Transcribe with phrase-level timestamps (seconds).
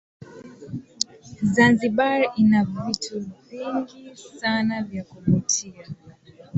[1.53, 5.85] Zanzibar ina vitu vingi sana vya kuvutia